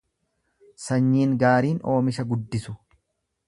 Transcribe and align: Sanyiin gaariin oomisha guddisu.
Sanyiin 0.85 1.37
gaariin 1.45 1.77
oomisha 1.93 2.29
guddisu. 2.33 2.79